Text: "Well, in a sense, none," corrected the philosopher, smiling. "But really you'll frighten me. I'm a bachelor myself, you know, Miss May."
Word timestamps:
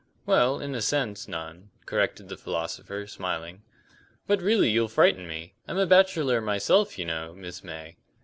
"Well, 0.25 0.59
in 0.59 0.73
a 0.73 0.81
sense, 0.81 1.27
none," 1.27 1.69
corrected 1.85 2.27
the 2.27 2.35
philosopher, 2.35 3.05
smiling. 3.05 3.61
"But 4.25 4.41
really 4.41 4.71
you'll 4.71 4.87
frighten 4.87 5.27
me. 5.27 5.53
I'm 5.67 5.77
a 5.77 5.85
bachelor 5.85 6.41
myself, 6.41 6.97
you 6.97 7.05
know, 7.05 7.35
Miss 7.35 7.63
May." 7.63 7.97